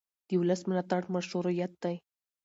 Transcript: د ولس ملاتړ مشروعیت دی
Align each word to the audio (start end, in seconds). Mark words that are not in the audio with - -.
د 0.27 0.29
ولس 0.41 0.61
ملاتړ 0.69 1.01
مشروعیت 1.15 1.73
دی 1.83 1.95